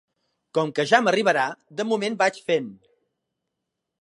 [0.57, 1.43] Com que ja m'arribarà,
[1.81, 2.75] de moment vaig fent.